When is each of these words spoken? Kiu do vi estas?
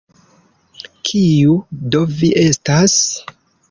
Kiu 1.11 1.59
do 1.95 2.05
vi 2.19 2.35
estas? 2.49 3.01